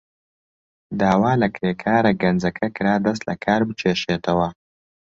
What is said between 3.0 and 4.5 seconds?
دەست لەکار بکێشێتەوە.